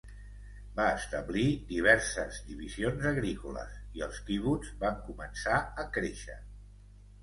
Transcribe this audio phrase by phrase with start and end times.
[0.79, 1.43] Van establir
[1.73, 6.45] diverses divisions agrícoles i els quibuts van començar a créixer.